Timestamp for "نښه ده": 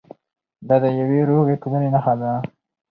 1.95-2.31